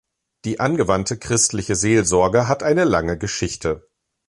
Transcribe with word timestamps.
Die 0.45 0.59
angewandte 0.59 1.15
christliche 1.19 1.75
Seelsorge 1.75 2.47
hat 2.47 2.63
eine 2.63 2.85
lange 2.85 3.19
Geschichte. 3.19 3.87